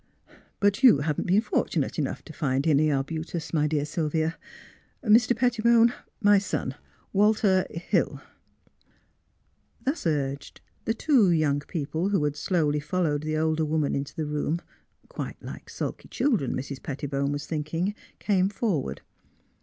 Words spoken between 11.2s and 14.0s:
young people who had slowly followed the older woman